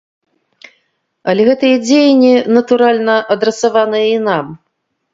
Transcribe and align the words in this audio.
Але 1.33 1.41
гэтыя 1.51 1.77
дзеянні, 1.85 2.33
натуральна, 2.59 3.15
адрасаваныя 3.39 4.05
і 4.19 4.21
нам. 4.29 4.45